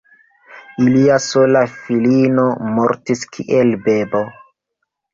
[0.85, 2.49] Ilia sola filino
[2.81, 4.29] mortis kiel bebo.